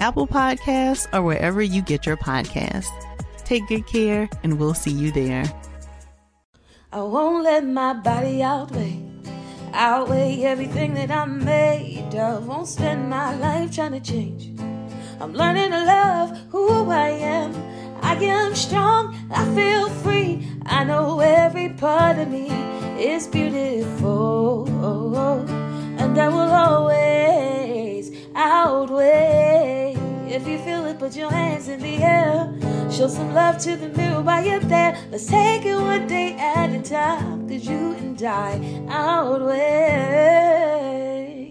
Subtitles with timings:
[0.00, 2.90] Apple Podcasts, or wherever you get your podcasts.
[3.44, 5.44] Take good care, and we'll see you there.
[6.92, 9.02] I won't let my body outweigh,
[9.72, 12.46] outweigh everything that I'm made of.
[12.46, 14.50] Won't spend my life trying to change.
[15.20, 17.54] I'm learning to love who I am.
[18.02, 20.46] I am strong, I feel free.
[20.66, 22.50] I know every part of me
[22.98, 24.68] is beautiful,
[25.98, 29.95] and I will always outweigh.
[30.28, 32.52] If you feel it, put your hands in the air.
[32.90, 34.98] Show some love to the mirror while you're there.
[35.12, 37.48] Let's take it one day at a time.
[37.48, 40.26] Cause you and I outweigh.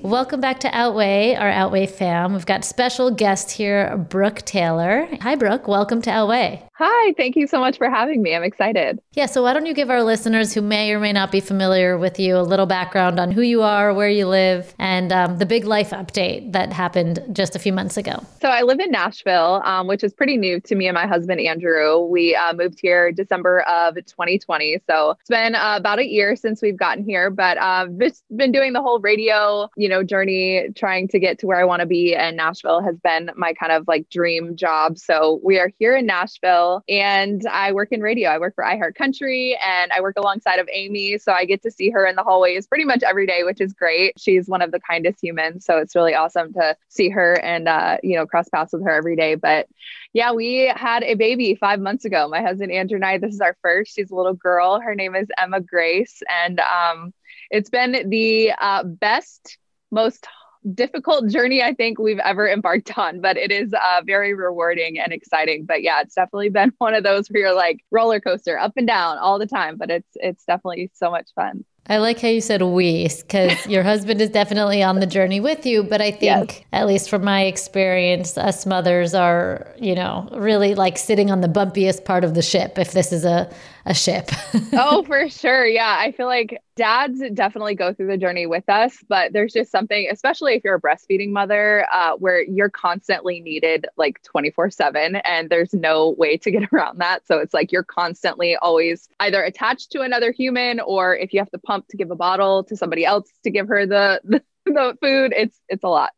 [0.03, 2.33] Welcome back to Outweigh, our Outweigh fam.
[2.33, 5.07] We've got special guest here, Brooke Taylor.
[5.21, 5.67] Hi, Brooke.
[5.67, 6.61] Welcome to Outweigh.
[6.77, 8.35] Hi, thank you so much for having me.
[8.35, 8.99] I'm excited.
[9.13, 11.97] Yeah, so why don't you give our listeners who may or may not be familiar
[11.97, 15.45] with you a little background on who you are, where you live, and um, the
[15.45, 18.21] big life update that happened just a few months ago?
[18.41, 21.39] So I live in Nashville, um, which is pretty new to me and my husband,
[21.39, 21.99] Andrew.
[21.99, 24.81] We uh, moved here December of 2020.
[24.85, 28.25] So it's been uh, about a year since we've gotten here, but I've uh, just
[28.35, 31.79] been doing the whole radio, you know, journey, trying to get to where I want
[31.79, 32.13] to be.
[32.13, 34.97] And Nashville has been my kind of like dream job.
[34.97, 38.29] So we are here in Nashville and I work in radio.
[38.29, 41.17] I work for iHeart Country and I work alongside of Amy.
[41.17, 43.73] So I get to see her in the hallways pretty much every day, which is
[43.73, 44.13] great.
[44.19, 45.65] She's one of the kindest humans.
[45.65, 48.91] So it's really awesome to see her and, uh, you know, cross paths with her
[48.91, 49.35] every day.
[49.35, 49.67] But
[50.13, 52.27] yeah, we had a baby five months ago.
[52.29, 53.95] My husband Andrew and I, this is our first.
[53.95, 54.79] She's a little girl.
[54.79, 56.21] Her name is Emma Grace.
[56.29, 57.13] And um,
[57.51, 59.57] it's been the uh, best,
[59.91, 60.25] most
[60.73, 65.13] difficult journey I think we've ever embarked on, but it is uh, very rewarding and
[65.13, 65.65] exciting.
[65.65, 68.87] But yeah, it's definitely been one of those where you're like roller coaster up and
[68.87, 71.63] down all the time, but it's it's definitely so much fun.
[71.87, 75.67] I like how you said we, because your husband is definitely on the journey with
[75.67, 75.83] you.
[75.83, 76.61] But I think, yes.
[76.73, 81.47] at least from my experience, us mothers are, you know, really like sitting on the
[81.47, 83.53] bumpiest part of the ship if this is a,
[83.85, 84.31] a ship.
[84.73, 85.65] oh, for sure.
[85.65, 85.95] Yeah.
[85.99, 90.07] I feel like dads definitely go through the journey with us, but there's just something,
[90.11, 95.49] especially if you're a breastfeeding mother, uh, where you're constantly needed like 24 7 and
[95.49, 97.25] there's no way to get around that.
[97.27, 101.51] So it's like you're constantly always either attached to another human or if you have
[101.51, 104.97] to pump to give a bottle to somebody else to give her the, the, the
[104.99, 106.11] food, it's, it's a lot.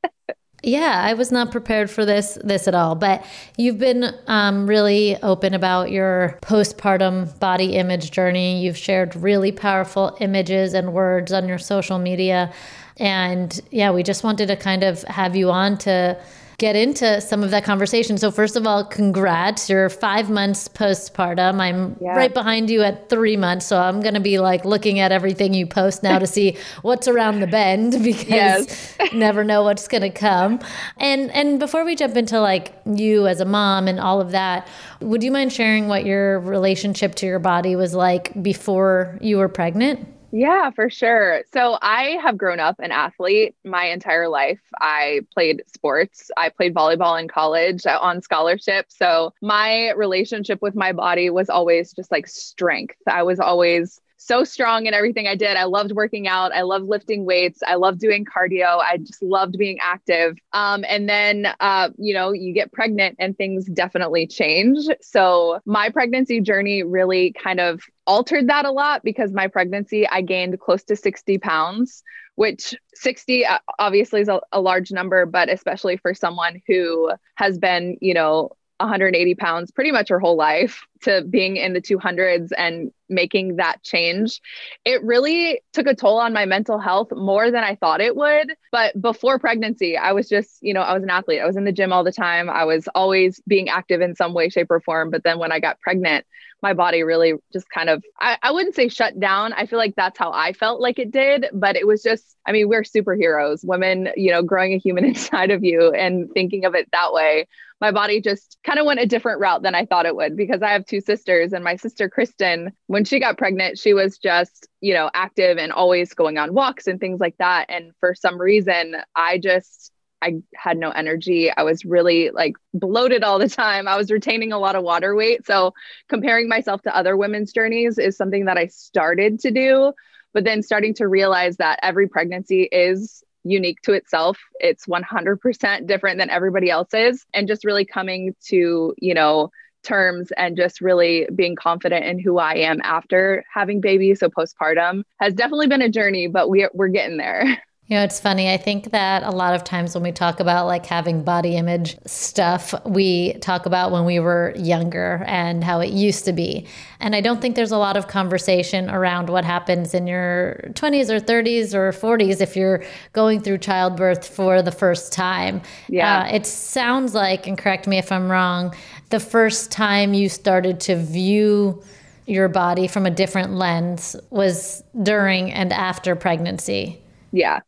[0.63, 2.95] Yeah, I was not prepared for this this at all.
[2.95, 3.23] But
[3.57, 8.63] you've been um, really open about your postpartum body image journey.
[8.63, 12.51] You've shared really powerful images and words on your social media,
[12.97, 16.19] and yeah, we just wanted to kind of have you on to
[16.57, 18.17] get into some of that conversation.
[18.17, 19.69] So, first of all, congrats.
[19.69, 21.59] You're five months postpartum.
[21.59, 22.15] I'm yeah.
[22.15, 23.67] right behind you at three months.
[23.67, 27.07] So, I'm going to be like looking at everything you post now to see what's
[27.07, 28.97] around the bend because yes.
[29.13, 30.59] never know what's going to come.
[30.97, 34.67] And, and before we jump into like you as a mom and all of that,
[34.99, 39.49] would you mind sharing what your relationship to your body was like before you were
[39.49, 40.07] pregnant?
[40.31, 41.43] Yeah, for sure.
[41.53, 44.59] So I have grown up an athlete my entire life.
[44.79, 46.29] I played sports.
[46.35, 48.87] I played volleyball in college uh, on scholarship.
[48.89, 52.97] So my relationship with my body was always just like strength.
[53.07, 55.55] I was always so strong in everything I did.
[55.55, 56.51] I loved working out.
[56.51, 57.61] I loved lifting weights.
[57.65, 58.79] I loved doing cardio.
[58.79, 60.37] I just loved being active.
[60.53, 64.85] Um, and then, uh, you know, you get pregnant and things definitely change.
[65.01, 70.21] So my pregnancy journey really kind of altered that a lot because my pregnancy, I
[70.21, 72.03] gained close to 60 pounds,
[72.35, 77.59] which 60 uh, obviously is a, a large number, but especially for someone who has
[77.59, 82.51] been, you know, 180 pounds pretty much her whole life to being in the 200s
[82.57, 84.41] and making that change.
[84.85, 88.53] It really took a toll on my mental health more than I thought it would.
[88.71, 91.41] But before pregnancy, I was just, you know, I was an athlete.
[91.41, 92.49] I was in the gym all the time.
[92.49, 95.09] I was always being active in some way, shape, or form.
[95.09, 96.25] But then when I got pregnant,
[96.63, 99.53] my body really just kind of, I, I wouldn't say shut down.
[99.53, 101.45] I feel like that's how I felt like it did.
[101.53, 105.51] But it was just, I mean, we're superheroes, women, you know, growing a human inside
[105.51, 107.47] of you and thinking of it that way
[107.79, 110.61] my body just kind of went a different route than I thought it would because
[110.61, 114.67] I have two sisters and my sister Kristen when she got pregnant she was just
[114.81, 118.39] you know active and always going on walks and things like that and for some
[118.39, 119.91] reason I just
[120.21, 121.51] I had no energy.
[121.51, 123.87] I was really like bloated all the time.
[123.87, 125.45] I was retaining a lot of water weight.
[125.45, 125.73] So,
[126.09, 129.93] comparing myself to other women's journeys is something that I started to do,
[130.33, 134.37] but then starting to realize that every pregnancy is unique to itself.
[134.59, 137.25] It's 100% different than everybody else's.
[137.33, 139.51] And just really coming to, you know,
[139.83, 144.19] terms and just really being confident in who I am after having babies.
[144.19, 147.61] So postpartum has definitely been a journey, but we're, we're getting there.
[147.89, 148.51] You know, it's funny.
[148.51, 151.97] I think that a lot of times when we talk about like having body image
[152.05, 156.67] stuff, we talk about when we were younger and how it used to be.
[156.99, 161.09] And I don't think there's a lot of conversation around what happens in your 20s
[161.09, 165.61] or 30s or 40s if you're going through childbirth for the first time.
[165.87, 166.23] Yeah.
[166.23, 168.75] Uh, it sounds like, and correct me if I'm wrong,
[169.11, 171.81] the first time you started to view
[172.25, 177.01] your body from a different lens was during and after pregnancy.
[177.31, 177.61] Yeah.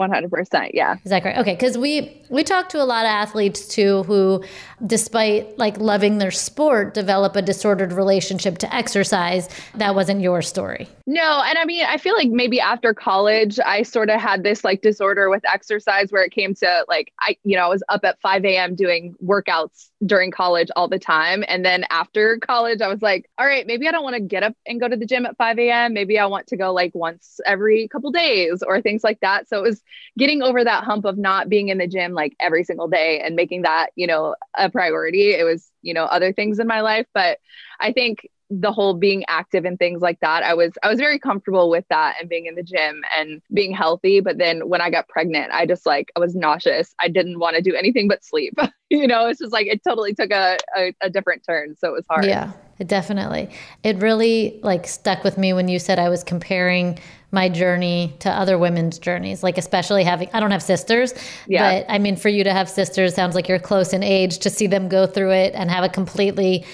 [0.00, 0.96] 100% yeah.
[1.04, 1.38] Is that correct?
[1.38, 4.42] Okay because we we talk to a lot of athletes too who
[4.86, 9.48] despite like loving their sport develop a disordered relationship to exercise.
[9.74, 10.88] That wasn't your story.
[11.06, 14.62] No and i mean i feel like maybe after college i sort of had this
[14.62, 18.04] like disorder with exercise where it came to like i you know i was up
[18.04, 21.44] at 5 a.m doing workouts during college all the time.
[21.48, 24.44] And then after college i was like all right maybe i don't want to get
[24.44, 26.94] up and go to the gym at 5 a.m maybe i want to go like
[26.94, 29.48] once every couple days or things like that.
[29.48, 29.82] So it was
[30.18, 33.36] getting over that hump of not being in the gym like every single day and
[33.36, 35.32] making that, you know, a priority.
[35.32, 37.38] It was, you know, other things in my life, but
[37.78, 41.20] I think the whole being active and things like that i was i was very
[41.20, 44.18] comfortable with that and being in the gym and being healthy.
[44.18, 46.92] But then when i got pregnant i just like i was nauseous.
[47.00, 48.58] I didn't want to do anything but sleep.
[48.92, 51.92] You know it's just like it totally took a, a, a different turn so it
[51.92, 52.24] was hard.
[52.24, 52.50] Yeah
[52.80, 53.48] it definitely
[53.84, 56.98] it really like stuck with me when you said i was comparing
[57.32, 61.14] my journey to other women's journeys like especially having i don't have sisters
[61.46, 61.80] yeah.
[61.80, 64.50] but i mean for you to have sisters sounds like you're close in age to
[64.50, 66.64] see them go through it and have a completely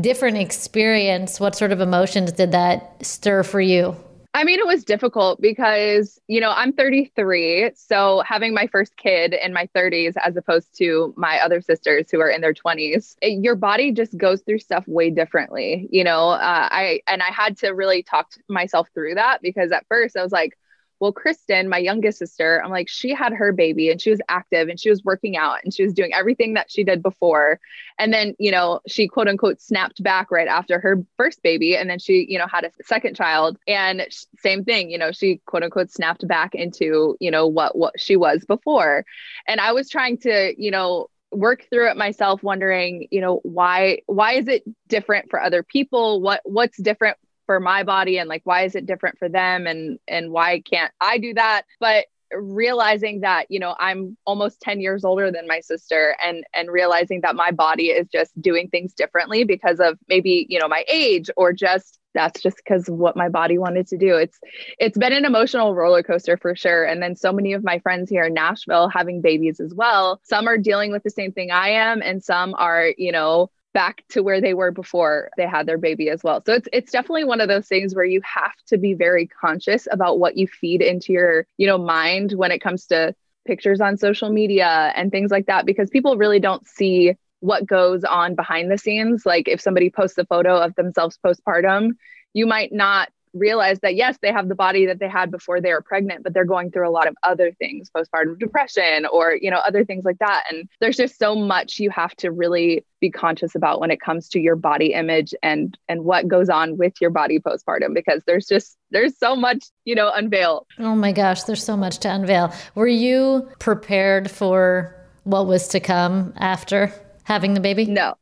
[0.00, 3.96] different experience what sort of emotions did that stir for you
[4.36, 7.70] I mean, it was difficult because, you know, I'm 33.
[7.74, 12.20] So having my first kid in my 30s, as opposed to my other sisters who
[12.20, 15.88] are in their 20s, it, your body just goes through stuff way differently.
[15.90, 19.86] You know, uh, I, and I had to really talk myself through that because at
[19.88, 20.58] first I was like,
[20.98, 24.68] well, Kristen, my youngest sister, I'm like, she had her baby and she was active
[24.68, 27.60] and she was working out and she was doing everything that she did before.
[27.98, 31.76] And then, you know, she quote unquote snapped back right after her first baby.
[31.76, 33.58] And then she, you know, had a second child.
[33.68, 34.06] And
[34.38, 38.16] same thing, you know, she quote unquote snapped back into, you know, what what she
[38.16, 39.04] was before.
[39.46, 43.98] And I was trying to, you know, work through it myself wondering you know why
[44.06, 48.42] why is it different for other people what what's different for my body and like
[48.44, 53.20] why is it different for them and and why can't I do that but realizing
[53.20, 57.36] that you know I'm almost 10 years older than my sister and and realizing that
[57.36, 61.52] my body is just doing things differently because of maybe you know my age or
[61.52, 64.16] just that's just because what my body wanted to do.
[64.16, 64.38] It's
[64.78, 66.84] it's been an emotional roller coaster for sure.
[66.84, 70.20] And then so many of my friends here in Nashville having babies as well.
[70.24, 74.02] Some are dealing with the same thing I am, and some are, you know, back
[74.08, 76.42] to where they were before they had their baby as well.
[76.46, 79.86] So it's it's definitely one of those things where you have to be very conscious
[79.92, 83.14] about what you feed into your, you know, mind when it comes to
[83.46, 88.02] pictures on social media and things like that because people really don't see what goes
[88.02, 89.26] on behind the scenes.
[89.26, 91.90] Like if somebody posts a photo of themselves postpartum,
[92.32, 95.72] you might not realize that yes, they have the body that they had before they
[95.72, 99.50] were pregnant, but they're going through a lot of other things, postpartum depression or, you
[99.50, 100.44] know, other things like that.
[100.50, 104.28] And there's just so much you have to really be conscious about when it comes
[104.30, 108.46] to your body image and and what goes on with your body postpartum because there's
[108.46, 110.66] just there's so much, you know, unveil.
[110.78, 112.52] Oh my gosh, there's so much to unveil.
[112.74, 116.92] Were you prepared for what was to come after
[117.24, 117.86] having the baby?
[117.86, 118.14] No.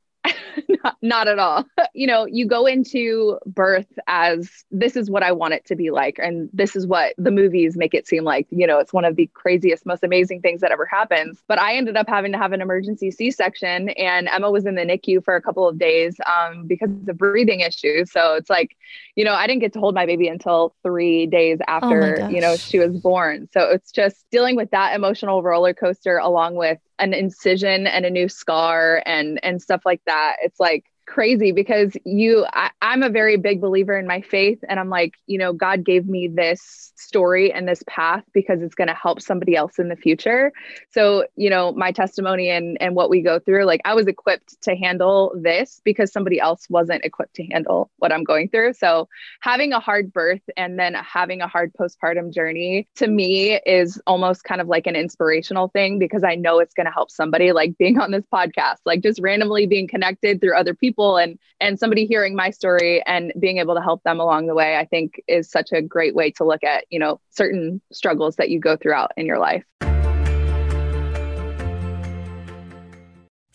[0.84, 1.64] not, not at all.
[1.94, 5.90] you know, you go into birth as this is what I want it to be
[5.90, 6.18] like.
[6.18, 8.46] And this is what the movies make it seem like.
[8.50, 11.42] You know, it's one of the craziest, most amazing things that ever happens.
[11.48, 14.74] But I ended up having to have an emergency C section, and Emma was in
[14.74, 18.10] the NICU for a couple of days um, because of breathing issues.
[18.10, 18.76] So it's like,
[19.16, 22.28] you know, I didn't get to hold my baby until three days oh after, oh
[22.28, 23.48] you know, she was born.
[23.52, 28.10] So it's just dealing with that emotional roller coaster along with an incision and a
[28.10, 33.08] new scar and and stuff like that it's like crazy because you I, i'm a
[33.08, 34.58] very big believer in my faith.
[34.68, 38.74] And i'm like you know god gave me this story and this path because it's
[38.74, 40.52] going to help somebody else in the future.
[40.90, 44.60] So you know my testimony and and what we go through like i was equipped
[44.62, 48.72] to handle this because somebody else wasn't equipped to handle what i'm going through.
[48.74, 49.08] So
[49.40, 54.44] having a hard birth and then having a hard postpartum journey to me is almost
[54.44, 57.76] kind of like an inspirational thing because i know it's going to help somebody like
[57.78, 61.78] being on this podcast like just randomly being connected through other people people and and
[61.78, 65.20] somebody hearing my story and being able to help them along the way i think
[65.26, 68.76] is such a great way to look at you know certain struggles that you go
[68.76, 69.64] throughout in your life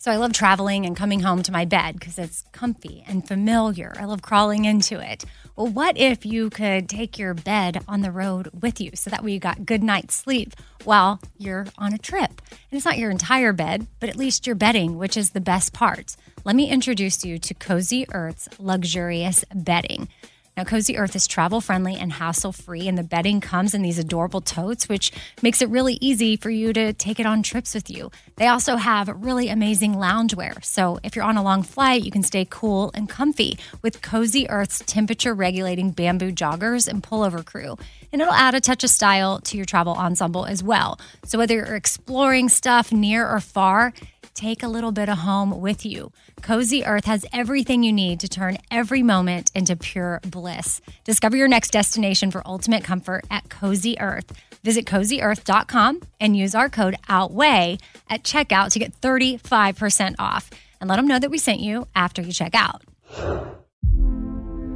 [0.00, 3.92] So I love traveling and coming home to my bed because it's comfy and familiar.
[4.00, 5.26] I love crawling into it.
[5.56, 9.22] Well, what if you could take your bed on the road with you so that
[9.22, 10.54] way you got good night's sleep
[10.84, 12.40] while you're on a trip?
[12.50, 15.74] And it's not your entire bed, but at least your bedding, which is the best
[15.74, 16.16] part.
[16.42, 20.08] Let me introduce you to Cozy Earth's luxurious bedding.
[20.56, 23.98] Now, Cozy Earth is travel friendly and hassle free, and the bedding comes in these
[23.98, 27.90] adorable totes, which makes it really easy for you to take it on trips with
[27.90, 28.10] you.
[28.36, 30.64] They also have really amazing loungewear.
[30.64, 34.48] So, if you're on a long flight, you can stay cool and comfy with Cozy
[34.48, 37.76] Earth's temperature regulating bamboo joggers and pullover crew.
[38.12, 40.98] And it'll add a touch of style to your travel ensemble as well.
[41.26, 43.92] So, whether you're exploring stuff near or far,
[44.40, 46.12] take a little bit of home with you.
[46.40, 50.80] Cozy Earth has everything you need to turn every moment into pure bliss.
[51.04, 54.32] Discover your next destination for ultimate comfort at Cozy Earth.
[54.64, 60.48] Visit cozyearth.com and use our code OUTWEIGH at checkout to get 35% off.
[60.80, 62.82] And let them know that we sent you after you check out.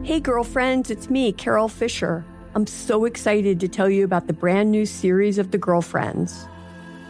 [0.02, 2.26] Hey, girlfriends, it's me, Carol Fisher.
[2.54, 6.47] I'm so excited to tell you about the brand new series of The Girlfriends.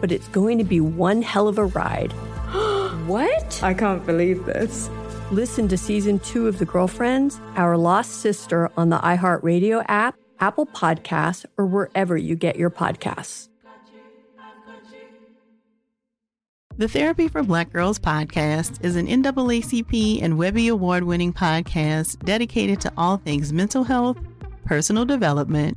[0.00, 2.12] but it's going to be one hell of a ride.
[3.06, 3.62] what?
[3.62, 4.90] I can't believe this.
[5.30, 10.66] Listen to season two of The Girlfriends, Our Lost Sister on the iHeartRadio app, Apple
[10.66, 13.48] Podcasts, or wherever you get your podcasts.
[16.78, 22.80] The Therapy for Black Girls podcast is an NAACP and Webby Award winning podcast dedicated
[22.82, 24.16] to all things mental health,
[24.64, 25.76] personal development,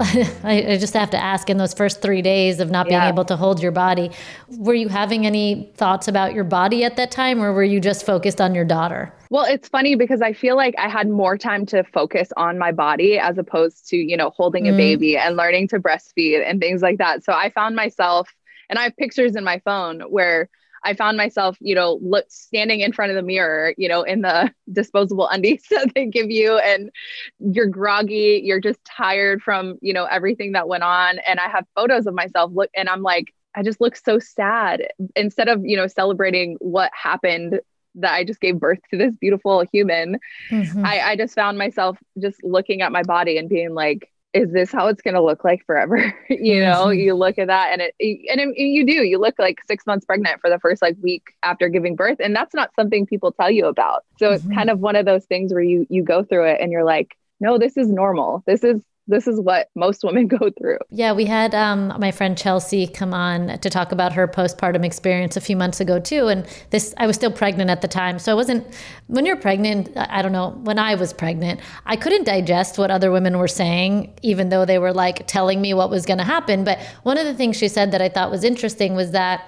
[0.02, 3.10] I, I, just have to ask in those first three days of not being yeah.
[3.10, 4.10] able to hold your body,
[4.48, 8.06] were you having any thoughts about your body at that time or were you just
[8.06, 9.12] focused on your daughter?
[9.28, 12.72] Well, it's funny because I feel like I had more time to focus on my
[12.72, 14.78] body as opposed to, you know, holding a mm.
[14.78, 17.22] baby and learning to breastfeed and things like that.
[17.22, 18.30] So I found myself,
[18.70, 20.48] and I have pictures in my phone where
[20.84, 24.22] I found myself, you know, look, standing in front of the mirror, you know, in
[24.22, 26.90] the disposable undies that they give you, and
[27.38, 31.18] you're groggy, you're just tired from, you know, everything that went on.
[31.26, 34.86] And I have photos of myself look, and I'm like, I just look so sad.
[35.16, 37.60] Instead of, you know, celebrating what happened
[37.96, 40.18] that I just gave birth to this beautiful human,
[40.50, 40.86] mm-hmm.
[40.86, 44.70] I, I just found myself just looking at my body and being like, is this
[44.70, 45.96] how it's going to look like forever
[46.30, 47.00] you know mm-hmm.
[47.00, 50.04] you look at that and it and it, you do you look like six months
[50.04, 53.50] pregnant for the first like week after giving birth and that's not something people tell
[53.50, 54.34] you about so mm-hmm.
[54.34, 56.84] it's kind of one of those things where you you go through it and you're
[56.84, 60.78] like no this is normal this is this is what most women go through.
[60.90, 65.36] Yeah, we had um, my friend Chelsea come on to talk about her postpartum experience
[65.36, 66.28] a few months ago too.
[66.28, 68.66] And this, I was still pregnant at the time, so I wasn't.
[69.08, 70.50] When you're pregnant, I don't know.
[70.62, 74.78] When I was pregnant, I couldn't digest what other women were saying, even though they
[74.78, 76.64] were like telling me what was going to happen.
[76.64, 79.42] But one of the things she said that I thought was interesting was that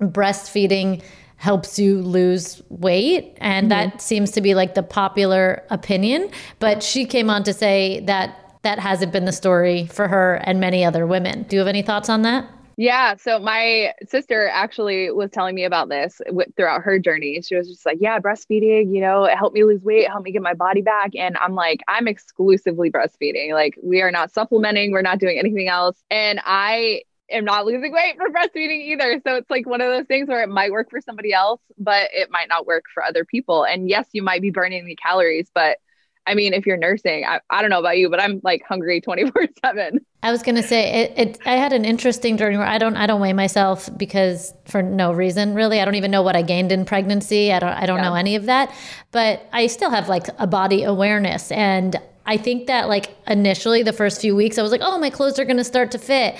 [0.00, 1.02] breastfeeding
[1.38, 3.36] helps you lose weight.
[3.40, 3.90] And mm-hmm.
[3.90, 6.30] that seems to be like the popular opinion.
[6.58, 10.60] But she came on to say that that hasn't been the story for her and
[10.60, 11.44] many other women.
[11.44, 12.48] Do you have any thoughts on that?
[12.80, 13.16] Yeah.
[13.16, 17.42] So my sister actually was telling me about this w- throughout her journey.
[17.42, 20.30] She was just like, yeah, breastfeeding, you know, it helped me lose weight, helped me
[20.30, 21.10] get my body back.
[21.16, 23.52] And I'm like, I'm exclusively breastfeeding.
[23.52, 26.00] Like, we are not supplementing, we're not doing anything else.
[26.08, 29.20] And I am not losing weight for breastfeeding either.
[29.26, 32.10] So it's like one of those things where it might work for somebody else, but
[32.12, 33.64] it might not work for other people.
[33.64, 35.78] And yes, you might be burning the calories, but
[36.28, 39.00] I mean, if you're nursing, I, I don't know about you, but I'm like hungry
[39.00, 40.04] 24 seven.
[40.22, 42.96] I was going to say it, it, I had an interesting journey where I don't,
[42.96, 45.80] I don't weigh myself because for no reason, really.
[45.80, 47.52] I don't even know what I gained in pregnancy.
[47.52, 48.08] I don't, I don't yeah.
[48.10, 48.74] know any of that,
[49.10, 51.50] but I still have like a body awareness.
[51.50, 55.08] And I think that like initially the first few weeks, I was like, oh, my
[55.08, 56.36] clothes are going to start to fit.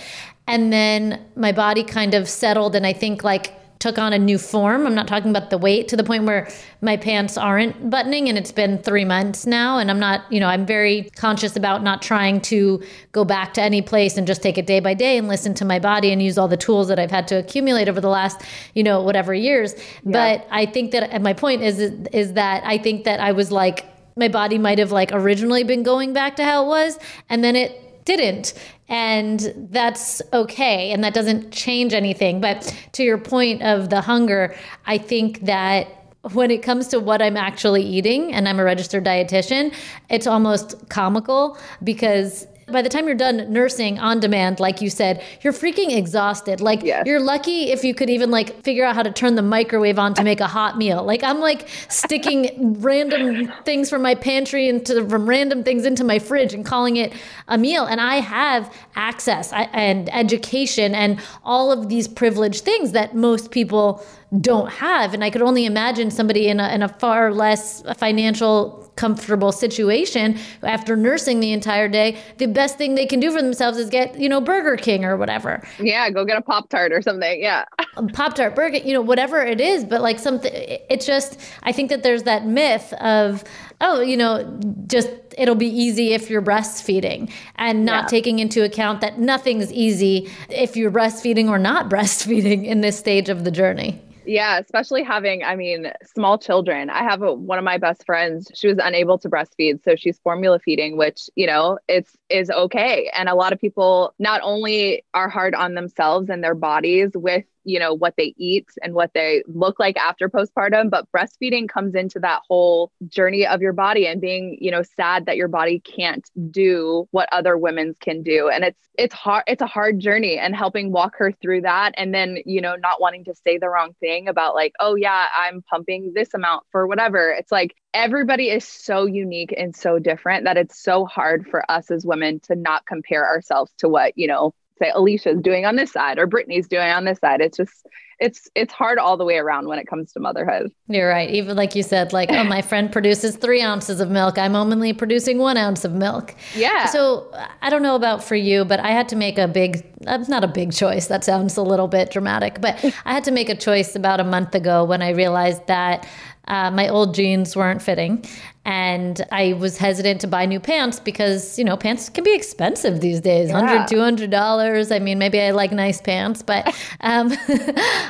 [0.47, 2.75] And then my body kind of settled.
[2.75, 4.87] And I think like took on a new form.
[4.87, 6.49] I'm not talking about the weight to the point where
[6.81, 9.79] my pants aren't buttoning and it's been three months now.
[9.79, 13.63] And I'm not, you know, I'm very conscious about not trying to go back to
[13.63, 16.23] any place and just take it day by day and listen to my body and
[16.23, 18.43] use all the tools that I've had to accumulate over the last,
[18.75, 19.75] you know, whatever years.
[19.75, 20.39] Yeah.
[20.39, 23.53] But I think that and my point is, is that I think that I was
[23.53, 23.87] like,
[24.17, 27.55] my body might have like originally been going back to how it was and then
[27.55, 28.55] it didn't.
[28.89, 30.91] And that's okay.
[30.93, 32.41] And that doesn't change anything.
[32.41, 35.87] But to your point of the hunger, I think that
[36.33, 39.73] when it comes to what I'm actually eating, and I'm a registered dietitian,
[40.11, 45.23] it's almost comical because by the time you're done nursing on demand, like you said,
[45.43, 46.61] you're freaking exhausted.
[46.61, 47.07] Like yes.
[47.07, 50.15] you're lucky if you could even like figure out how to turn the microwave on
[50.15, 51.03] to make a hot meal.
[51.05, 56.19] Like I'm like sticking random things from my pantry into from random things into my
[56.19, 57.13] fridge and calling it
[57.49, 57.85] a meal.
[57.85, 64.05] And I have access and education and all of these privileged things that most people
[64.41, 65.15] don't have.
[65.15, 70.37] And I could only imagine somebody in a, in a far less financial comfortable situation
[70.65, 74.19] after nursing the entire day, the best thing they can do for themselves is get,
[74.19, 75.63] you know, Burger King or whatever.
[75.79, 77.41] Yeah, go get a Pop Tart or something.
[77.41, 77.65] Yeah.
[78.13, 79.85] Pop Tart, Burger, you know, whatever it is.
[79.85, 83.45] But like something, it's just, I think that there's that myth of,
[83.81, 84.59] oh, you know,
[84.89, 88.09] just it'll be easy if you're breastfeeding and not Yeah.
[88.09, 93.29] taking into account that nothing's easy if you're breastfeeding or not breastfeeding in this stage
[93.29, 94.03] of the journey.
[94.27, 96.91] Yeah, especially having, I mean, small children.
[96.91, 98.51] I have a, one of my best friends.
[98.55, 103.11] She was unable to breastfeed, so she's formula feeding, which you know, it's is okay.
[103.15, 107.45] And a lot of people not only are hard on themselves and their bodies with
[107.69, 111.95] you know what they eat and what they look like after postpartum, but breastfeeding comes
[111.95, 115.79] into that whole journey of your body and being you know sad that your body
[115.81, 119.45] can't do what other women's can do, and it's it's hard.
[119.47, 123.01] It's a hard journey, and helping walk her through that, and then you know not
[123.01, 126.87] wanting to say the wrong thing about like, oh yeah, I'm pumping this amount for
[126.87, 127.31] whatever.
[127.31, 131.91] It's like everybody is so unique and so different that it's so hard for us
[131.91, 135.93] as women to not compare ourselves to what, you know, say Alicia's doing on this
[135.93, 137.41] side or Brittany's doing on this side.
[137.41, 137.87] It's just
[138.21, 140.73] it's it's hard all the way around when it comes to motherhood.
[140.89, 141.31] You're right.
[141.31, 144.39] Even like you said, like, oh, my friend produces three ounces of milk.
[144.39, 146.35] I'm only producing one ounce of milk.
[146.57, 146.87] Yeah.
[146.87, 147.31] So
[147.63, 150.49] I don't know about for you, but I had to make a big, not a
[150.49, 151.07] big choice.
[151.07, 154.25] That sounds a little bit dramatic, but I had to make a choice about a
[154.25, 156.07] month ago when I realized that
[156.49, 158.25] uh, my old jeans weren't fitting.
[158.65, 163.01] And I was hesitant to buy new pants because, you know, pants can be expensive
[163.01, 163.87] these days Yeah.
[163.87, 164.95] $100, $200.
[164.95, 166.67] I mean, maybe I like nice pants, but
[167.01, 167.33] um,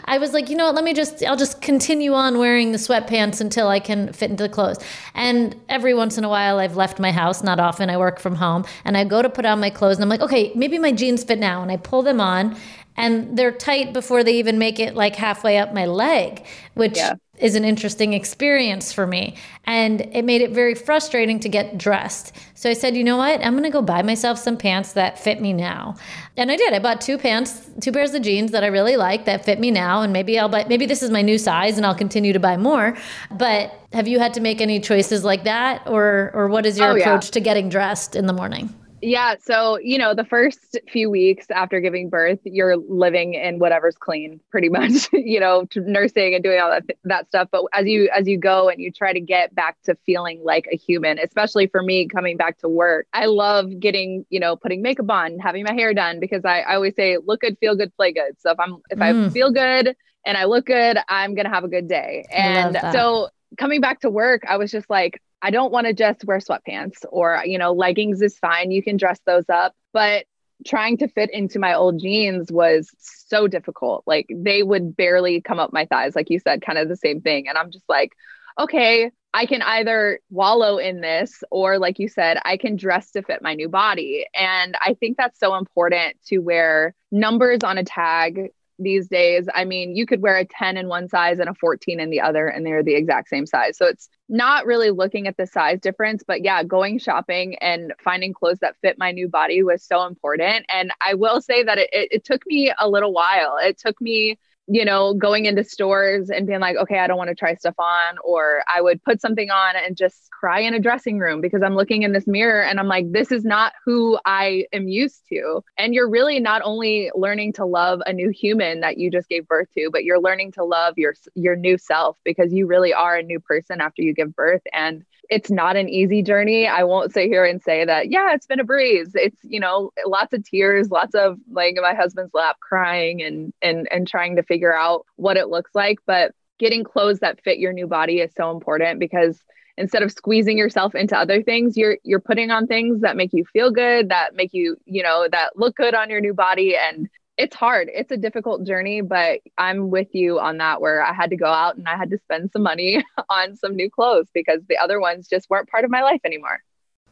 [0.07, 2.79] I was like, you know what, let me just, I'll just continue on wearing the
[2.79, 4.79] sweatpants until I can fit into the clothes.
[5.15, 8.35] And every once in a while, I've left my house, not often, I work from
[8.35, 10.91] home, and I go to put on my clothes and I'm like, okay, maybe my
[10.91, 11.63] jeans fit now.
[11.63, 12.57] And I pull them on
[12.99, 16.99] and they're tight before they even make it like halfway up my leg, which
[17.39, 19.37] is an interesting experience for me.
[19.65, 22.35] And it made it very frustrating to get dressed.
[22.55, 23.41] So I said, you know what?
[23.45, 25.95] I'm going to go buy myself some pants that fit me now.
[26.37, 26.73] And I did.
[26.75, 29.71] I bought two pants, two pairs of jeans that I really like that fit me
[29.71, 30.03] now.
[30.03, 32.57] And maybe I'll buy, maybe this is my new size and I'll continue to buy
[32.57, 32.97] more.
[33.31, 35.83] But have you had to make any choices like that?
[35.87, 37.03] Or, or what is your Oh, yeah.
[37.03, 38.75] approach to getting dressed in the morning?
[39.01, 39.37] Yeah.
[39.41, 44.41] So, you know, the first few weeks after giving birth, you're living in whatever's clean
[44.51, 47.49] pretty much, you know, nursing and doing all that, that stuff.
[47.53, 50.67] But as you, as you go and you try to get back to feeling like
[50.73, 54.83] a human, especially for me coming back to work, I love getting, you know, putting
[54.83, 57.95] makeup on, having my hair done because I, I always say, look good, feel good,
[57.95, 58.41] play good.
[58.41, 59.33] So if I'm, if I Mm.
[59.33, 59.95] feel good
[60.27, 62.27] and I look good, I'm going to have a good day.
[62.33, 66.25] And so coming back to work, I was just like, I don't want to just
[66.25, 68.71] wear sweatpants or, you know, leggings is fine.
[68.71, 69.75] You can dress those up.
[69.93, 70.27] But
[70.67, 74.03] trying to fit into my old jeans was so difficult.
[74.07, 77.21] Like they would barely come up my thighs, like you said, kind of the same
[77.21, 77.49] thing.
[77.49, 78.13] And I'm just like,
[78.59, 83.23] okay, I can either wallow in this or, like you said, I can dress to
[83.23, 84.27] fit my new body.
[84.35, 89.49] And I think that's so important to wear numbers on a tag these days.
[89.55, 92.21] I mean, you could wear a 10 in one size and a 14 in the
[92.21, 93.77] other, and they're the exact same size.
[93.77, 98.33] So it's not really looking at the size difference, but yeah, going shopping and finding
[98.33, 100.67] clothes that fit my new body was so important.
[100.73, 103.59] And I will say that it, it, it took me a little while.
[103.61, 104.39] It took me
[104.69, 107.75] you know, going into stores and being like, okay, I don't want to try stuff
[107.79, 111.63] on, or I would put something on and just cry in a dressing room because
[111.63, 115.23] I'm looking in this mirror and I'm like, this is not who I am used
[115.31, 115.65] to.
[115.79, 119.49] And you're really not only learning to love a new human that you just gave
[119.49, 123.17] birth to, but you're learning to love your your new self because you really are
[123.17, 124.63] a new person after you give birth.
[124.73, 126.67] And it's not an easy journey.
[126.67, 129.11] I won't sit here and say that, yeah, it's been a breeze.
[129.15, 133.53] It's, you know, lots of tears, lots of laying in my husband's lap crying and
[133.61, 135.99] and and trying to figure out what it looks like.
[136.07, 139.43] But getting clothes that fit your new body is so important because
[139.77, 143.45] instead of squeezing yourself into other things, you're you're putting on things that make you
[143.53, 146.75] feel good, that make you, you know, that look good on your new body.
[146.77, 147.89] And it's hard.
[147.95, 151.47] It's a difficult journey, but I'm with you on that where I had to go
[151.47, 155.01] out and I had to spend some money on some new clothes because the other
[155.01, 156.63] ones just weren't part of my life anymore.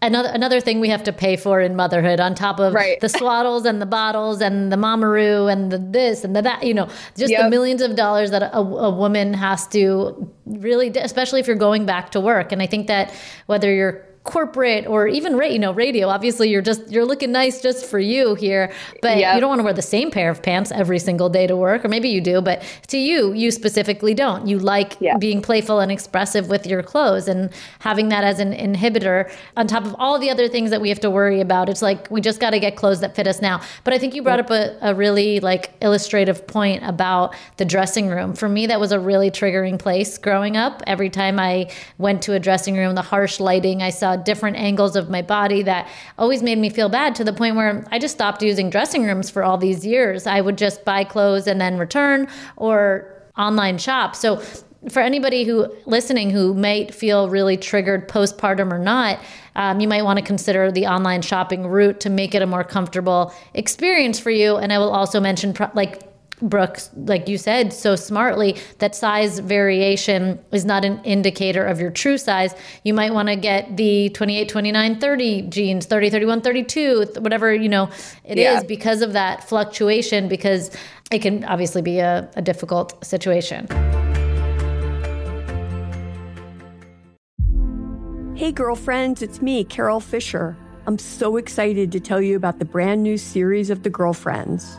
[0.03, 3.01] Another another thing we have to pay for in motherhood, on top of Right.
[3.01, 6.75] the swaddles and the bottles and the mamaroo and the this and the that, you
[6.75, 6.87] know,
[7.17, 11.57] just the millions of dollars that a, a woman has to really, especially if you're
[11.57, 12.53] going back to work.
[12.53, 13.15] And I think that
[13.47, 17.87] whether you're corporate or even you know radio obviously you're just you're looking nice just
[17.87, 19.35] for you here but Yep.
[19.35, 21.85] you don't want to wear the same pair of pants every single day to work
[21.85, 24.47] or maybe you do but to you you specifically don't.
[24.47, 29.31] You like being playful and expressive with your clothes and having that as an inhibitor
[29.57, 31.69] on top of all the other things that we have to worry about.
[31.69, 33.61] It's like we just got to get clothes that fit us now.
[33.85, 38.09] But i think you brought up a, a really like illustrative point about the dressing
[38.09, 38.35] room.
[38.35, 40.83] For me that was a really triggering place growing up.
[40.87, 44.97] Every time i went to a dressing room the harsh lighting i saw different angles
[44.97, 48.15] of my body that always made me feel bad to the point where i just
[48.15, 51.79] stopped using dressing rooms for all these years i would just buy clothes and then
[51.79, 54.41] return or online shop so
[54.89, 59.19] for anybody who listening who might feel really triggered postpartum or not,
[59.57, 62.63] um, you might want to consider the online shopping route to make it a more
[62.63, 64.57] comfortable experience for you.
[64.57, 66.03] And I will also mention pro- like
[66.43, 71.91] Brooks, like you said so smartly, that size variation is not an indicator of your
[71.91, 72.55] true size.
[72.85, 77.71] You might want to get the 28, 29, 30 jeans, 30, 31, 32, whatever, you
[77.71, 77.89] know,
[78.25, 78.59] it yeah.
[78.59, 80.71] is because of that fluctuation, because
[81.11, 83.67] it can obviously be a, a difficult situation.
[88.37, 90.59] Hey, girlfriends, it's me, Carol Fisher.
[90.87, 94.79] I'm so excited to tell you about the brand new series of The Girlfriends.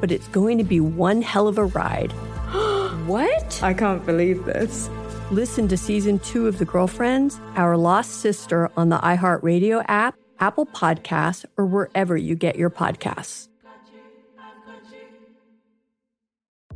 [0.00, 2.12] but it's going to be one hell of a ride.
[3.06, 3.62] what?
[3.62, 4.88] I can't believe this.
[5.30, 10.66] Listen to season two of The Girlfriends, Our Lost Sister on the iHeartRadio app, Apple
[10.66, 13.48] Podcasts, or wherever you get your podcasts.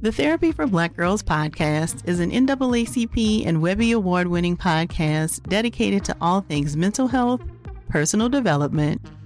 [0.02, 6.04] The Therapy for Black Girls podcast is an NAACP and Webby Award winning podcast dedicated
[6.06, 7.40] to all things mental health,
[7.88, 9.00] personal development,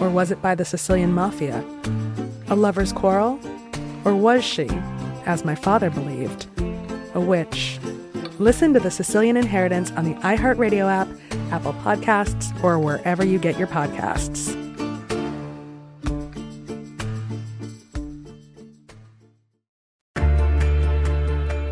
[0.00, 1.64] Or was it by the Sicilian mafia?
[2.48, 3.38] A lover's quarrel?
[4.04, 4.68] Or was she,
[5.26, 6.46] as my father believed,
[7.14, 7.78] a witch.
[8.38, 11.08] Listen to The Sicilian Inheritance on the iHeartRadio app,
[11.52, 14.59] Apple Podcasts, or wherever you get your podcasts.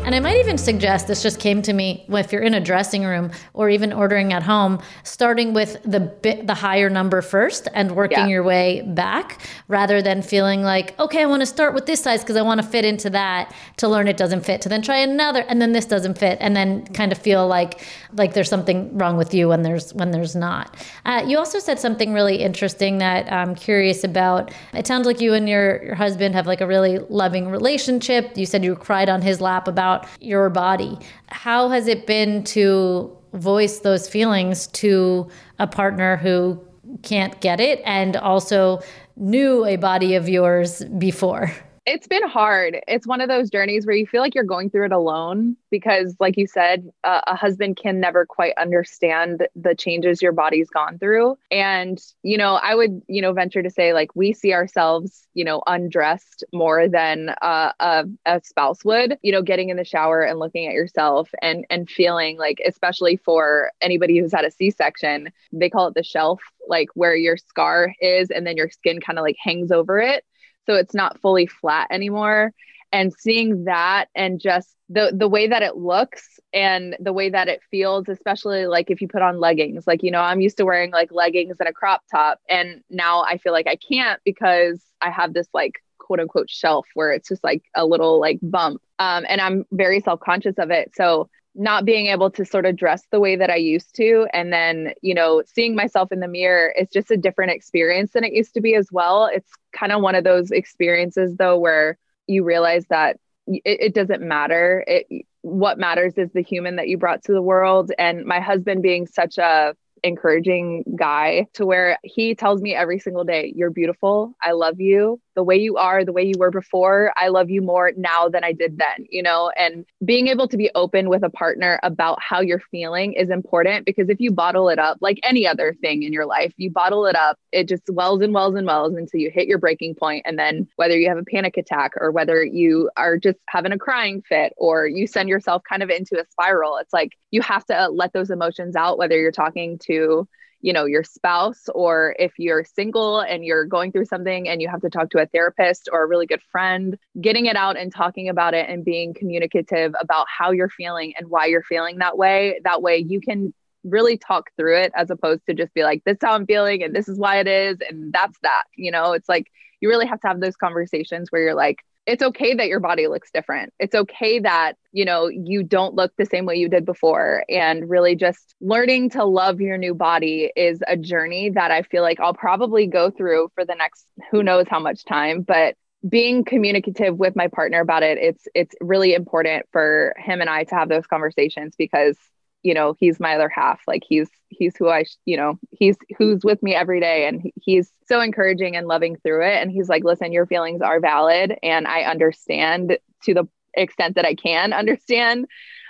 [0.09, 3.03] And I might even suggest this just came to me if you're in a dressing
[3.03, 7.95] room or even ordering at home, starting with the bit, the higher number first and
[7.95, 8.27] working yeah.
[8.27, 12.21] your way back rather than feeling like, okay, I want to start with this size
[12.21, 14.97] because I want to fit into that to learn it doesn't fit to then try
[14.97, 17.79] another and then this doesn't fit and then kind of feel like
[18.13, 20.75] like there's something wrong with you when there's when there's not.
[21.05, 24.51] Uh, you also said something really interesting that I'm curious about.
[24.73, 28.35] It sounds like you and your, your husband have like a really loving relationship.
[28.35, 30.97] You said you cried on his lap about about your body.
[31.27, 36.59] How has it been to voice those feelings to a partner who
[37.03, 38.81] can't get it and also
[39.15, 41.51] knew a body of yours before?
[41.85, 42.77] It's been hard.
[42.87, 46.15] It's one of those journeys where you feel like you're going through it alone because,
[46.19, 50.99] like you said, uh, a husband can never quite understand the changes your body's gone
[50.99, 51.37] through.
[51.51, 55.43] And, you know, I would, you know, venture to say, like, we see ourselves, you
[55.43, 60.21] know, undressed more than uh, a, a spouse would, you know, getting in the shower
[60.21, 64.71] and looking at yourself and, and feeling like, especially for anybody who's had a C
[64.71, 68.99] section, they call it the shelf, like where your scar is, and then your skin
[68.99, 70.23] kind of like hangs over it
[70.65, 72.53] so it's not fully flat anymore.
[72.91, 77.47] And seeing that and just the the way that it looks and the way that
[77.47, 80.65] it feels especially like if you put on leggings like you know I'm used to
[80.65, 84.81] wearing like leggings and a crop top and now I feel like I can't because
[84.99, 88.81] I have this like quote unquote shelf where it's just like a little like bump.
[88.97, 90.91] Um, and I'm very self-conscious of it.
[90.95, 94.27] So not being able to sort of dress the way that I used to.
[94.33, 98.23] And then, you know, seeing myself in the mirror is just a different experience than
[98.23, 99.29] it used to be as well.
[99.31, 104.21] It's kind of one of those experiences, though, where you realize that it, it doesn't
[104.21, 104.83] matter.
[104.87, 107.91] It, what matters is the human that you brought to the world.
[107.97, 113.23] And my husband being such a encouraging guy to where he tells me every single
[113.23, 114.33] day, You're beautiful.
[114.41, 115.19] I love you.
[115.39, 118.43] The way you are, the way you were before, I love you more now than
[118.43, 119.53] I did then, you know?
[119.55, 123.85] And being able to be open with a partner about how you're feeling is important
[123.85, 127.05] because if you bottle it up, like any other thing in your life, you bottle
[127.05, 130.23] it up, it just wells and wells and wells until you hit your breaking point.
[130.25, 133.77] And then whether you have a panic attack or whether you are just having a
[133.77, 137.63] crying fit or you send yourself kind of into a spiral, it's like you have
[137.67, 140.27] to let those emotions out, whether you're talking to
[140.61, 144.67] you know your spouse or if you're single and you're going through something and you
[144.67, 147.93] have to talk to a therapist or a really good friend getting it out and
[147.93, 152.17] talking about it and being communicative about how you're feeling and why you're feeling that
[152.17, 153.53] way that way you can
[153.85, 156.83] really talk through it as opposed to just be like this is how i'm feeling
[156.83, 159.13] and this is why it is and that's that you know?
[159.13, 161.77] It's like you really have to have those conversations where you're like
[162.09, 163.71] it's okay that your body looks different.
[163.77, 167.45] It's okay that, you know, you don't look the same way you did before.
[167.47, 172.01] And really just learning to love your new body is a journey that I feel
[172.01, 175.43] like I'll probably go through for the next who knows how much time.
[175.43, 175.75] But
[176.07, 180.63] being communicative with my partner about it, it's it's really important for him and I
[180.63, 182.17] to have those conversations because
[182.63, 183.81] you know he's my other half.
[183.87, 187.91] Like he's he's who i you know he's who's with me every day and he's
[188.07, 189.61] so encouraging and loving through it.
[189.61, 194.25] And he's like listen your feelings are valid and i understand to the extent that
[194.25, 195.45] i can understand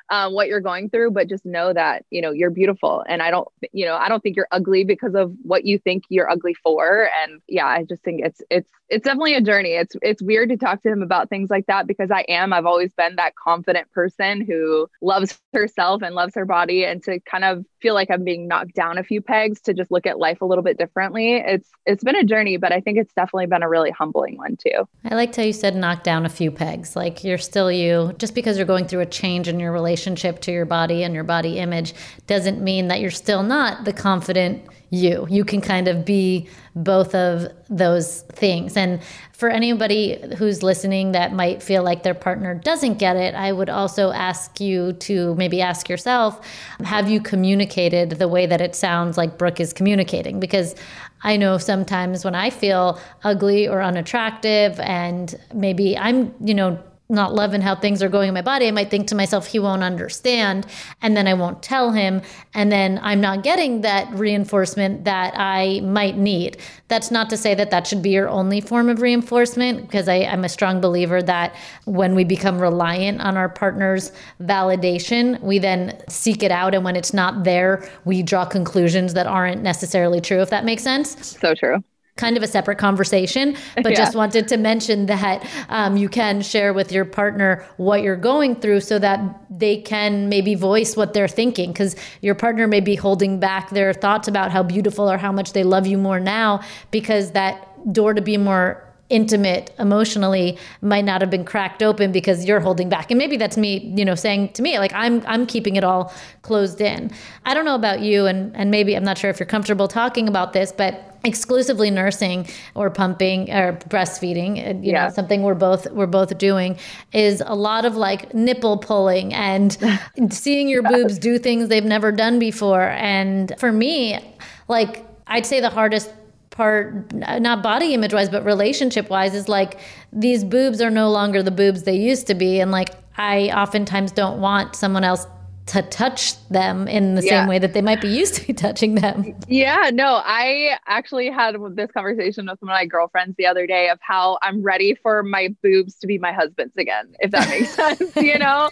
[0.10, 3.04] um, what you're going through, but just know that, you know, you're beautiful.
[3.08, 6.04] And I don't, you know, I don't think you're ugly because of what you think
[6.10, 7.10] you're ugly for.
[7.24, 9.74] And yeah, I just think it's, it's, it's definitely a journey.
[9.74, 12.66] It's, it's weird to talk to him about things like that because I am, I've
[12.66, 16.86] always been that confident person who loves herself and loves her body.
[16.86, 19.92] And to kind of feel like I'm being knocked down a few pegs to just
[19.92, 21.36] look at life a little bit differently.
[21.36, 24.58] It's, it's been a journey, but I think it's definitely been a really humbling one
[24.58, 24.88] too.
[25.06, 26.96] I liked how you said knock down a few pegs.
[26.96, 30.40] Like you're still you, just because you're going through a change in your relationship relationship
[30.42, 31.94] to your body and your body image
[32.28, 35.28] doesn't mean that you're still not the confident you.
[35.30, 38.78] You can kind of be both of those things.
[38.78, 39.02] And
[39.34, 43.70] for anybody who's listening that might feel like their partner doesn't get it, I would
[43.70, 46.40] also ask you to maybe ask yourself
[46.84, 50.40] have you communicated the way that it sounds like Brooke is communicating?
[50.40, 50.76] Because
[51.22, 56.80] I know sometimes when I feel ugly or unattractive and maybe I'm, you know,
[57.12, 59.58] not loving how things are going in my body, I might think to myself, he
[59.58, 60.68] won't understand.
[61.02, 62.22] And then I won't tell him.
[62.54, 66.58] And then I'm not getting that reinforcement that I might need.
[66.88, 70.16] That's not to say that that should be your only form of reinforcement, because I,
[70.18, 76.00] am a strong believer that when we become reliant on our partner's validation, we then
[76.08, 76.76] seek it out.
[76.76, 80.84] And when it's not there, we draw conclusions that aren't necessarily true, if that makes
[80.84, 81.38] sense.
[81.40, 81.84] So true
[82.20, 83.96] kind of a separate conversation, but yeah.
[83.96, 88.56] just wanted to mention that um, you can share with your partner what you're going
[88.56, 92.96] through so that they can maybe voice what they're thinking because your partner may be
[92.96, 96.62] holding back their thoughts about how beautiful or how much they love you more now
[96.92, 102.46] because that door to be more intimate emotionally might not have been cracked open because
[102.46, 105.48] you're holding back and maybe that's me you know saying to me like i'm i'm
[105.48, 107.10] keeping it all closed in
[107.44, 110.28] i don't know about you and and maybe i'm not sure if you're comfortable talking
[110.28, 115.06] about this but exclusively nursing or pumping or breastfeeding uh, you yeah.
[115.06, 116.78] know something we're both we're both doing
[117.14, 119.78] is a lot of like nipple pulling and
[120.32, 122.90] seeing your boobs do things they've never done before.
[122.90, 124.20] And for me
[124.68, 126.12] like i'd say the hardest
[126.52, 129.80] part not body image wise but relationship wise is like
[130.12, 132.60] these boobs are no longer the boobs they used to be.
[132.62, 135.28] And like i oftentimes don't want someone else
[135.70, 137.42] to touch them in the Yeah.
[137.42, 139.36] same way that they might be used to be touching them.
[139.48, 143.90] Yeah, no, I actually had this conversation with one of my girlfriends the other day
[143.90, 147.70] of how I'm ready for my boobs to be my husband's again, if that makes
[147.76, 148.72] sense, you know?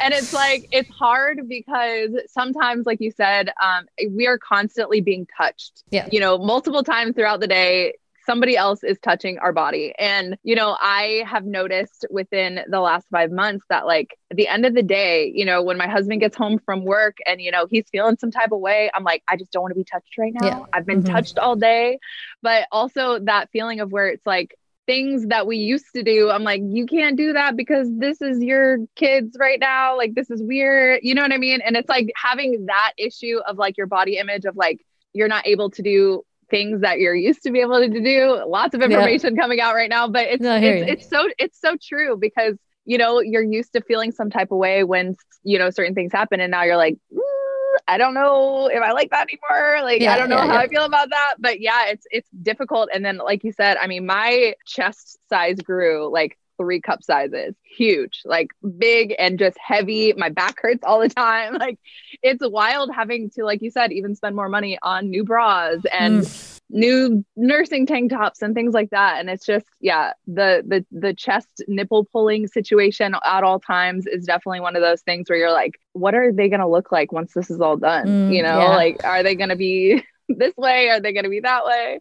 [0.00, 5.26] And it's like, it's hard because sometimes, like you said, um, we are constantly being
[5.36, 6.06] touched, Yeah.
[6.12, 7.94] you know, multiple times throughout the day.
[8.26, 9.94] Somebody else is touching our body.
[9.98, 14.48] And, you know, I have noticed within the last five months that, like, at the
[14.48, 17.50] end of the day, you know, when my husband gets home from work and, you
[17.50, 19.84] know, he's feeling some type of way, I'm like, I just don't want to be
[19.84, 20.44] touched right now.
[20.44, 20.58] Yeah.
[20.72, 21.10] I've been Mhm.
[21.12, 21.98] touched all day.
[22.42, 24.54] But also that feeling of where it's like,
[24.86, 28.40] things that we used to do i'm like you can't do that because this is
[28.40, 31.88] your kids right now like this is weird you know what i mean and it's
[31.88, 34.80] like having that issue of like your body image of like
[35.12, 38.74] you're not able to do things that you're used to be able to do lots
[38.74, 39.08] of Yeah.
[39.08, 42.56] information coming out right now but it's No, it's, it's so it's so true because
[42.84, 46.12] you know you're used to feeling some type of way when you know certain things
[46.12, 49.82] happen and now you're like "Ooh, I don't know if I like that anymore.
[49.82, 50.58] Like Yeah, I don't know yeah, how yeah.
[50.58, 51.34] I feel about that.
[51.38, 52.88] But yeah, it's it's difficult.
[52.92, 57.54] And then like you said, I mean, my chest size grew like three cup sizes,
[57.62, 58.48] huge, like
[58.78, 60.12] big and just heavy.
[60.16, 61.56] My back hurts all the time.
[61.66, 61.78] Like
[62.22, 66.22] it's wild having to, like you said, even spend more money on new bras and
[66.22, 66.60] Mm.
[66.70, 69.18] new nursing tank tops and things like that.
[69.20, 74.24] And it's just, yeah, the the the chest nipple pulling situation at all times is
[74.24, 77.32] definitely one of those things where you're like, what are they gonna look like once
[77.34, 78.06] this is all done?
[78.28, 78.76] Mm, you know, yeah.
[78.76, 80.88] like are they gonna be this way?
[80.90, 82.00] Are they gonna be that way?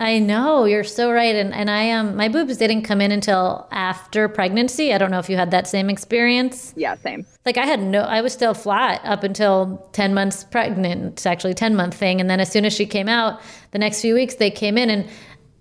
[0.00, 3.68] I know you're so right, and and I um my boobs didn't come in until
[3.70, 4.94] after pregnancy.
[4.94, 6.72] I don't know if you had that same experience.
[6.74, 7.26] Yeah, same.
[7.44, 11.04] Like I had no, I was still flat up until ten months pregnant.
[11.12, 13.40] It's actually a ten month thing, and then as soon as she came out,
[13.72, 15.06] the next few weeks they came in, and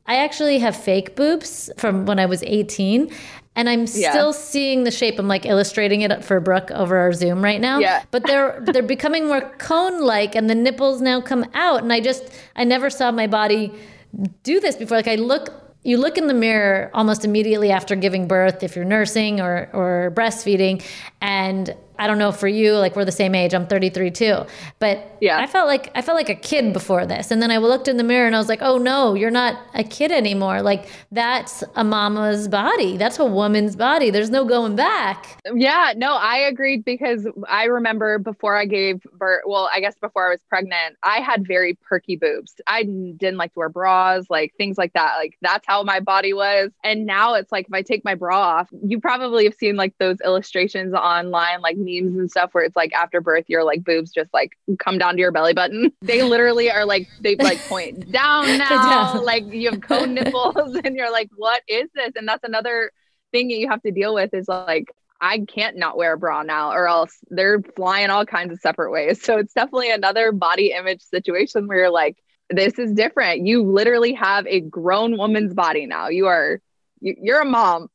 [0.05, 3.11] I actually have fake boobs from when I was 18.
[3.55, 4.11] And I'm Yeah.
[4.11, 5.19] still seeing the shape.
[5.19, 7.79] I'm like illustrating it for Brooke over our Zoom right now.
[7.79, 8.03] Yeah.
[8.09, 11.83] But they're they're becoming more cone like and the nipples now come out.
[11.83, 12.23] And I just
[12.55, 13.73] I never saw my body
[14.43, 14.97] do this before.
[14.97, 15.49] Like I look
[15.83, 20.11] you look in the mirror almost immediately after giving birth if you're nursing or or
[20.15, 20.83] breastfeeding
[21.21, 24.37] and I don't know for you like we're the same age I'm 33 too
[24.79, 25.37] but Yeah.
[25.37, 27.97] I felt like I felt like a kid before this and then I looked in
[27.97, 31.63] the mirror and I was like oh no you're not a kid anymore like that's
[31.75, 36.85] a mama's body that's a woman's body there's no going back Yeah, no, I agreed
[36.85, 41.17] because I remember before I gave birth, well, I guess before I was pregnant, I
[41.19, 42.55] had very perky boobs.
[42.67, 45.15] I didn't like to wear bras, like things like that.
[45.17, 46.71] Like that's how my body was.
[46.83, 49.93] And now it's like if I take my bra off, you probably have seen like
[49.99, 54.11] those illustrations online, like memes and stuff where it's like after birth, your like boobs
[54.11, 55.91] just like come down to your belly button.
[56.01, 59.23] They literally are like, they like point down now, down.
[59.25, 62.11] like you have cone nipples and you're like, what is this?
[62.15, 62.91] And that's another
[63.31, 66.43] thing that you have to deal with is like I can't not wear a bra
[66.43, 69.21] now or else they're flying all kinds of separate ways.
[69.21, 72.17] So it's definitely another body image situation where you're like
[72.49, 73.45] this is different.
[73.45, 76.07] You literally have a grown woman's body now.
[76.07, 76.59] You are
[77.01, 77.89] you- you're a mom.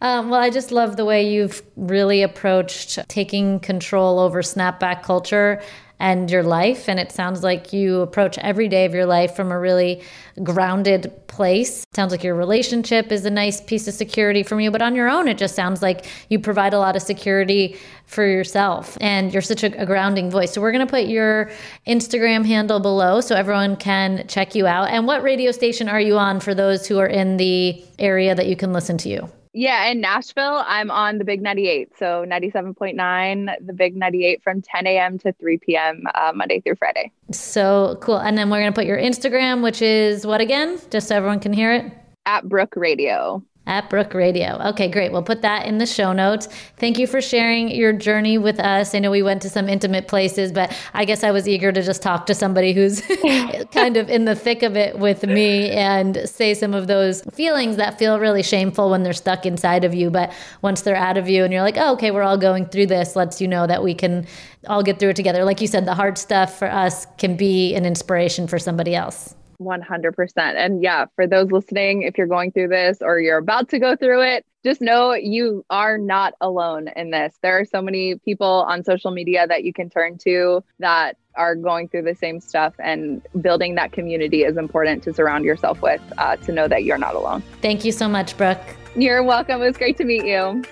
[0.00, 5.60] Um, well, I just love the way you've really approached taking control over snapback culture
[6.00, 6.88] and your life.
[6.88, 10.02] And it sounds like you approach every day of your life from a really
[10.42, 11.84] grounded place.
[11.94, 15.10] Sounds like your relationship is a nice piece of security from you, but on your
[15.10, 17.76] own, it just sounds like you provide a lot of security
[18.06, 20.52] for yourself and you're such a, a grounding voice.
[20.52, 21.50] So we're going to put your
[21.86, 24.88] Instagram handle below so everyone can check you out.
[24.88, 28.46] And what radio station are you on for those who are in the area that
[28.46, 29.30] you can listen to you?
[29.52, 31.90] Yeah, in Nashville, I'm on the Big 98.
[31.98, 35.18] So 97.9, the Big 98 from 10 a.m.
[35.18, 36.04] to 3 p.m.
[36.14, 37.10] Uh, Monday through Friday.
[37.32, 38.18] So cool.
[38.18, 40.80] And then we're going to put your Instagram, which is what again?
[40.90, 41.92] Just so everyone can hear it?
[42.26, 43.42] At Brooke Radio.
[43.66, 44.58] At Brooke Radio.
[44.70, 45.12] Okay, great.
[45.12, 46.48] We'll put that in the show notes.
[46.78, 48.94] Thank you for sharing your journey with us.
[48.94, 51.82] I know we went to some intimate places, but I guess I was eager to
[51.82, 53.00] just talk to somebody who's
[53.72, 57.76] kind of in the thick of it with me and say some of those feelings
[57.76, 60.10] that feel really shameful when they're stuck inside of you.
[60.10, 60.32] But
[60.62, 63.14] once they're out of you and you're like, oh, okay, we're all going through this,
[63.14, 64.26] lets you know that we can
[64.66, 65.44] all get through it together.
[65.44, 69.34] Like you said, the hard stuff for us can be an inspiration for somebody else.
[69.60, 70.38] 100%.
[70.38, 73.96] And yeah, for those listening, if you're going through this or you're about to go
[73.96, 77.34] through it, just know you are not alone in this.
[77.42, 81.54] There are so many people on social media that you can turn to that are
[81.54, 86.02] going through the same stuff, and building that community is important to surround yourself with
[86.18, 87.42] uh, to know that you're not alone.
[87.62, 88.58] Thank you so much, Brooke.
[88.96, 89.62] You're welcome.
[89.62, 90.62] It was great to meet you.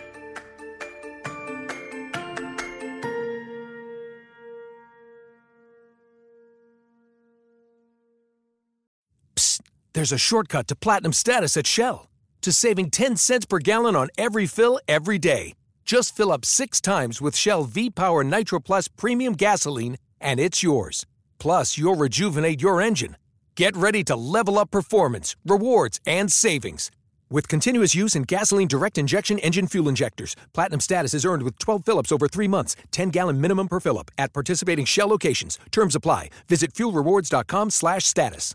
[9.98, 12.08] There's a shortcut to platinum status at Shell
[12.42, 15.54] to saving 10 cents per gallon on every fill every day.
[15.84, 20.62] Just fill up six times with Shell V Power Nitro Plus Premium Gasoline, and it's
[20.62, 21.04] yours.
[21.40, 23.16] Plus, you'll rejuvenate your engine.
[23.56, 26.92] Get ready to level up performance, rewards, and savings.
[27.28, 31.58] With continuous use in gasoline direct injection engine fuel injectors, platinum status is earned with
[31.58, 35.58] 12 fill-ups over three months, 10 gallon minimum per fill-up at participating Shell locations.
[35.72, 36.30] Terms apply.
[36.46, 38.54] Visit fuelrewards.com/status.